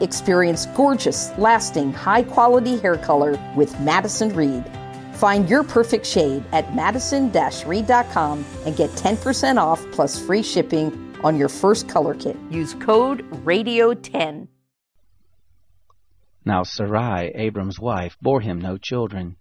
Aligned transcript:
Experience 0.00 0.66
gorgeous, 0.66 1.30
lasting, 1.38 1.92
high 1.92 2.22
quality 2.22 2.78
hair 2.78 2.96
color 2.96 3.38
with 3.56 3.78
Madison 3.80 4.34
Reed. 4.34 4.64
Find 5.14 5.48
your 5.48 5.62
perfect 5.62 6.06
shade 6.06 6.44
at 6.52 6.74
madison 6.74 7.30
reed.com 7.66 8.44
and 8.66 8.76
get 8.76 8.90
10% 8.90 9.56
off 9.58 9.84
plus 9.92 10.18
free 10.18 10.42
shipping 10.42 11.16
on 11.22 11.38
your 11.38 11.48
first 11.48 11.88
color 11.88 12.14
kit. 12.14 12.36
Use 12.50 12.74
code 12.74 13.28
RADIO10. 13.44 14.48
Now 16.44 16.62
Sarai, 16.62 17.32
Abram's 17.34 17.80
wife, 17.80 18.16
bore 18.20 18.42
him 18.42 18.60
no 18.60 18.76
children. 18.76 19.36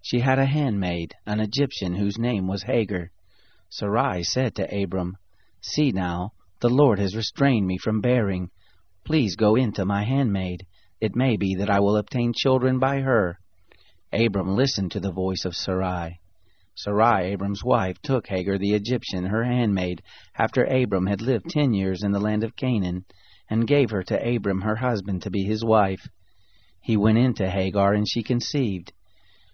She 0.00 0.20
had 0.20 0.38
a 0.38 0.46
handmaid, 0.46 1.14
an 1.26 1.40
Egyptian, 1.40 1.96
whose 1.96 2.18
name 2.18 2.46
was 2.46 2.62
Hagar. 2.62 3.10
Sarai 3.68 4.22
said 4.22 4.54
to 4.54 4.82
Abram, 4.82 5.16
See 5.60 5.90
now, 5.90 6.34
the 6.60 6.68
Lord 6.68 7.00
has 7.00 7.16
restrained 7.16 7.66
me 7.66 7.76
from 7.78 8.00
bearing. 8.00 8.50
Please 9.06 9.36
go 9.36 9.54
in 9.54 9.70
to 9.74 9.84
my 9.84 10.02
handmaid. 10.02 10.66
It 11.00 11.14
may 11.14 11.36
be 11.36 11.54
that 11.54 11.70
I 11.70 11.78
will 11.78 11.96
obtain 11.96 12.32
children 12.34 12.80
by 12.80 13.02
her. 13.02 13.38
Abram 14.12 14.56
listened 14.56 14.90
to 14.90 15.00
the 15.00 15.12
voice 15.12 15.44
of 15.44 15.54
Sarai. 15.54 16.18
Sarai, 16.74 17.30
Abram's 17.30 17.62
wife, 17.62 18.02
took 18.02 18.26
Hagar 18.26 18.58
the 18.58 18.74
Egyptian, 18.74 19.26
her 19.26 19.44
handmaid, 19.44 20.02
after 20.36 20.64
Abram 20.64 21.06
had 21.06 21.22
lived 21.22 21.48
ten 21.50 21.72
years 21.72 22.02
in 22.02 22.10
the 22.10 22.18
land 22.18 22.42
of 22.42 22.56
Canaan, 22.56 23.04
and 23.48 23.68
gave 23.68 23.90
her 23.90 24.02
to 24.02 24.34
Abram 24.36 24.62
her 24.62 24.74
husband 24.74 25.22
to 25.22 25.30
be 25.30 25.44
his 25.44 25.64
wife. 25.64 26.08
He 26.80 26.96
went 26.96 27.18
in 27.18 27.32
to 27.34 27.48
Hagar, 27.48 27.94
and 27.94 28.08
she 28.08 28.24
conceived. 28.24 28.92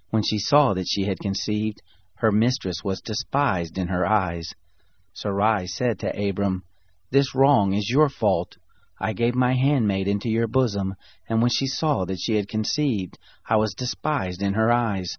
When 0.09 0.23
she 0.23 0.39
saw 0.39 0.73
that 0.73 0.89
she 0.89 1.05
had 1.05 1.19
conceived, 1.19 1.83
her 2.15 2.33
mistress 2.33 2.83
was 2.83 3.03
despised 3.03 3.77
in 3.77 3.89
her 3.89 4.07
eyes. 4.07 4.55
Sarai 5.13 5.67
said 5.67 5.99
to 5.99 6.29
Abram, 6.29 6.65
This 7.11 7.35
wrong 7.35 7.75
is 7.75 7.91
your 7.91 8.09
fault. 8.09 8.57
I 9.05 9.15
gave 9.15 9.35
my 9.35 9.55
handmaid 9.55 10.07
into 10.07 10.31
your 10.31 10.47
bosom, 10.47 10.95
and 11.29 11.43
when 11.43 11.51
she 11.51 11.67
saw 11.67 12.05
that 12.05 12.21
she 12.21 12.37
had 12.37 12.47
conceived, 12.47 13.19
I 13.45 13.57
was 13.57 13.75
despised 13.75 14.41
in 14.41 14.55
her 14.55 14.71
eyes. 14.71 15.19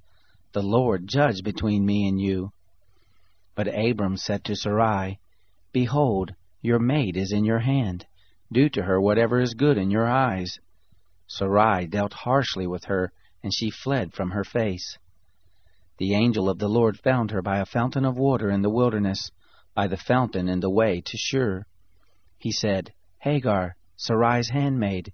The 0.54 0.64
Lord 0.64 1.06
judge 1.06 1.44
between 1.44 1.86
me 1.86 2.08
and 2.08 2.18
you. 2.18 2.54
But 3.56 3.68
Abram 3.68 4.16
said 4.16 4.46
to 4.46 4.56
Sarai, 4.56 5.20
Behold, 5.74 6.34
your 6.62 6.80
maid 6.80 7.18
is 7.18 7.34
in 7.34 7.44
your 7.44 7.60
hand. 7.60 8.06
Do 8.54 8.70
to 8.70 8.84
her 8.84 9.02
whatever 9.02 9.42
is 9.42 9.54
good 9.54 9.78
in 9.78 9.92
your 9.92 10.08
eyes. 10.08 10.60
Sarai 11.28 11.86
dealt 11.86 12.14
harshly 12.14 12.66
with 12.66 12.86
her, 12.86 13.12
and 13.44 13.54
she 13.54 13.70
fled 13.70 14.14
from 14.14 14.32
her 14.32 14.46
face. 14.46 14.98
The 15.98 16.14
angel 16.16 16.48
of 16.48 16.58
the 16.58 16.70
Lord 16.70 16.98
found 16.98 17.32
her 17.32 17.42
by 17.42 17.58
a 17.58 17.66
fountain 17.66 18.06
of 18.06 18.16
water 18.16 18.50
in 18.50 18.62
the 18.62 18.70
wilderness, 18.70 19.30
by 19.76 19.88
the 19.88 19.98
fountain 19.98 20.48
in 20.48 20.62
the 20.62 20.70
way 20.70 21.02
to 21.02 21.18
Shur. 21.18 21.66
He 22.38 22.54
said, 22.54 22.94
Hagar, 23.24 23.78
Sarai's 23.96 24.50
handmaid, 24.50 25.14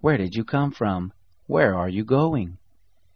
where 0.00 0.16
did 0.16 0.36
you 0.36 0.44
come 0.44 0.70
from? 0.70 1.12
Where 1.48 1.74
are 1.74 1.88
you 1.88 2.04
going? 2.04 2.58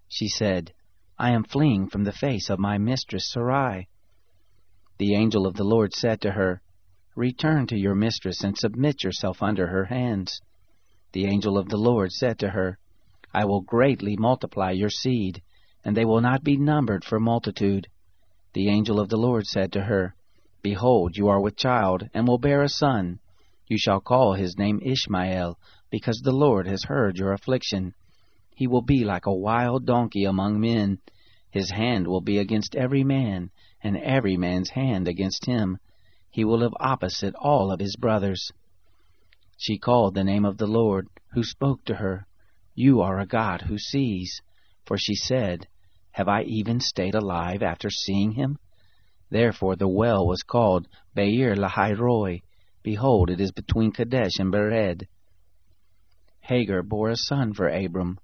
She 0.09 0.27
said, 0.27 0.73
I 1.17 1.31
am 1.31 1.45
fleeing 1.45 1.89
from 1.89 2.03
the 2.03 2.11
face 2.11 2.51
of 2.51 2.59
my 2.59 2.77
mistress 2.77 3.31
Sarai. 3.31 3.87
The 4.99 5.15
angel 5.15 5.47
of 5.47 5.55
the 5.55 5.63
Lord 5.63 5.95
said 5.95 6.21
to 6.23 6.33
her, 6.33 6.61
Return 7.15 7.69
to 7.69 7.79
your 7.79 7.95
mistress 7.95 8.43
and 8.43 8.59
submit 8.59 9.05
yourself 9.05 9.41
under 9.41 9.69
her 9.69 9.85
hands. 9.85 10.41
The 11.13 11.27
angel 11.27 11.57
of 11.57 11.69
the 11.69 11.77
Lord 11.79 12.11
said 12.11 12.41
to 12.41 12.51
her, 12.51 12.81
I 13.33 13.45
will 13.45 13.61
greatly 13.61 14.17
multiply 14.17 14.73
your 14.73 14.91
seed, 14.91 15.43
and 15.85 15.97
they 15.97 16.05
will 16.05 16.21
not 16.21 16.43
be 16.43 16.57
numbered 16.57 17.05
for 17.05 17.21
multitude. 17.21 17.87
The 18.53 18.69
angel 18.69 18.99
of 18.99 19.11
the 19.11 19.17
Lord 19.17 19.47
said 19.47 19.71
to 19.75 19.85
her, 19.85 20.17
Behold, 20.61 21.17
you 21.17 21.29
are 21.29 21.41
with 21.41 21.57
child, 21.57 22.11
and 22.13 22.27
will 22.27 22.39
bear 22.39 22.63
a 22.63 22.69
son. 22.69 23.21
You 23.67 23.79
shall 23.79 24.01
call 24.01 24.35
his 24.35 24.59
name 24.59 24.81
Ishmael, 24.83 25.59
because 25.91 26.21
the 26.21 26.33
Lord 26.33 26.67
has 26.67 26.85
heard 26.85 27.17
your 27.17 27.33
affliction. 27.33 27.95
He 28.55 28.67
will 28.67 28.83
be 28.83 29.05
like 29.05 29.27
a 29.27 29.35
wild 29.35 29.87
donkey 29.87 30.25
among 30.25 30.61
men. 30.61 30.99
His 31.51 31.71
hand 31.71 32.07
will 32.07 32.21
be 32.21 32.39
against 32.39 32.77
every 32.77 33.05
man, 33.05 33.51
and 33.83 33.97
every 33.97 34.37
man's 34.37 34.71
hand 34.71 35.09
against 35.09 35.47
him. 35.47 35.79
He 36.31 36.45
will 36.45 36.59
live 36.59 36.75
opposite 36.79 37.35
all 37.37 37.73
of 37.73 37.81
his 37.81 37.97
brothers. 37.97 38.51
She 39.57 39.79
called 39.79 40.15
the 40.15 40.25
name 40.25 40.45
of 40.45 40.59
the 40.59 40.67
Lord, 40.67 41.09
who 41.33 41.43
spoke 41.43 41.85
to 41.87 41.95
her, 41.95 42.27
You 42.75 43.01
are 43.01 43.19
a 43.19 43.27
God 43.27 43.63
who 43.63 43.79
sees. 43.79 44.43
For 44.85 44.99
she 44.99 45.15
said, 45.15 45.69
Have 46.11 46.29
I 46.29 46.43
even 46.43 46.81
stayed 46.81 47.15
alive 47.15 47.63
after 47.63 47.89
seeing 47.89 48.33
him? 48.33 48.59
Therefore 49.31 49.77
the 49.77 49.89
well 49.89 50.27
was 50.27 50.43
called 50.43 50.87
Beer 51.15 51.57
Lahai 51.57 51.93
Roi, 51.99 52.43
Behold, 52.85 53.31
it 53.31 53.41
is 53.41 53.51
between 53.51 53.93
Kadesh 53.93 54.39
and 54.39 54.53
Bered. 54.53 55.07
Hagar 56.41 56.83
bore 56.83 57.09
a 57.09 57.17
son 57.17 57.55
for 57.55 57.67
Abram. 57.67 58.19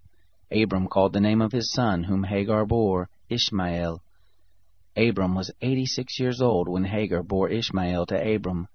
Abram 0.53 0.87
called 0.87 1.15
the 1.15 1.21
name 1.21 1.41
of 1.41 1.51
his 1.51 1.73
son, 1.73 2.05
whom 2.05 2.25
Hagar 2.25 2.67
bore, 2.67 3.09
Ishmael. 3.31 4.03
Abram 4.95 5.35
was 5.35 5.51
eighty 5.63 5.87
six 5.87 6.21
years 6.21 6.43
old 6.43 6.69
when 6.69 6.85
Hagar 6.85 7.23
bore 7.23 7.49
Ishmael 7.49 8.05
to 8.07 8.35
Abram. 8.35 8.69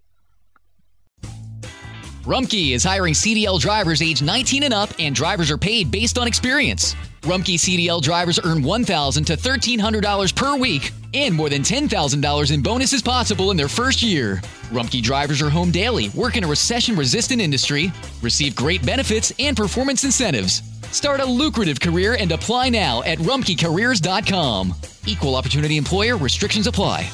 Rumpke 2.24 2.72
is 2.72 2.84
hiring 2.84 3.14
CDL 3.14 3.60
drivers 3.60 4.02
age 4.02 4.24
19 4.24 4.64
and 4.64 4.74
up, 4.74 4.90
and 4.98 5.14
drivers 5.14 5.52
are 5.52 5.60
paid 5.60 5.92
based 5.92 6.18
on 6.18 6.26
experience. 6.26 6.96
Rumpke 7.22 7.60
CDL 7.60 8.02
drivers 8.02 8.40
earn 8.44 8.64
1,000 8.64 9.26
to 9.26 9.38
$1,300 9.38 10.36
per 10.36 10.58
week 10.58 10.92
and 11.16 11.34
more 11.34 11.50
than 11.50 11.62
$10,000 11.62 12.52
in 12.54 12.62
bonuses 12.62 13.02
possible 13.02 13.50
in 13.50 13.58
their 13.58 13.70
first 13.70 14.04
year. 14.04 14.42
Rumpke 14.70 15.02
drivers 15.02 15.42
are 15.42 15.50
home 15.50 15.72
daily, 15.72 16.10
work 16.10 16.36
in 16.36 16.44
a 16.44 16.48
recession 16.48 16.96
resistant 16.96 17.42
industry, 17.42 17.92
receive 18.22 18.56
great 18.56 18.86
benefits 18.86 19.32
and 19.40 19.56
performance 19.56 20.04
incentives. 20.04 20.62
Start 20.92 21.22
a 21.22 21.26
lucrative 21.26 21.80
career 21.80 22.16
and 22.20 22.32
apply 22.32 22.70
now 22.70 23.02
at 23.04 23.18
rumpkecareers.com. 23.20 24.74
Equal 25.06 25.36
opportunity 25.36 25.78
employer 25.78 26.18
restrictions 26.18 26.68
apply. 26.68 27.10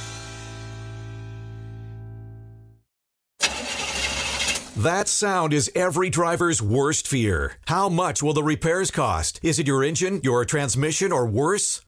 That 4.77 5.07
sound 5.07 5.53
is 5.53 5.69
every 5.75 6.09
driver's 6.09 6.59
worst 6.59 7.07
fear. 7.07 7.57
How 7.67 7.87
much 7.87 8.23
will 8.23 8.33
the 8.33 8.41
repairs 8.41 8.89
cost? 8.89 9.39
Is 9.43 9.59
it 9.59 9.67
your 9.67 9.83
engine, 9.83 10.21
your 10.23 10.43
transmission, 10.43 11.11
or 11.11 11.27
worse? 11.27 11.81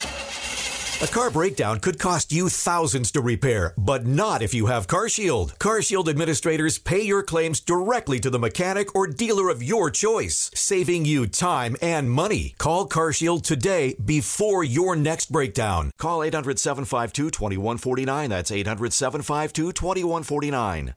A 1.02 1.08
car 1.08 1.30
breakdown 1.30 1.80
could 1.80 2.00
cost 2.00 2.32
you 2.32 2.48
thousands 2.48 3.12
to 3.12 3.22
repair, 3.22 3.74
but 3.78 4.06
not 4.06 4.42
if 4.42 4.54
you 4.54 4.68
have 4.68 4.88
CarShield. 4.88 5.58
CarShield 5.58 6.08
administrators 6.08 6.78
pay 6.78 7.02
your 7.02 7.24
claims 7.24 7.60
directly 7.60 8.20
to 8.22 8.30
the 8.30 8.40
mechanic 8.40 8.96
or 8.96 9.08
dealer 9.08 9.50
of 9.50 9.62
your 9.62 9.90
choice, 9.90 10.50
saving 10.54 11.04
you 11.04 11.28
time 11.28 11.76
and 11.82 12.10
money. 12.10 12.56
Call 12.58 12.88
CarShield 12.88 13.44
today 13.44 13.96
before 14.04 14.64
your 14.64 14.96
next 14.96 15.32
breakdown. 15.32 15.92
Call 15.98 16.24
800 16.24 16.58
752 16.60 17.32
2149. 17.32 18.30
That's 18.30 18.52
800 18.52 18.94
752 18.94 19.74
2149. 19.74 20.94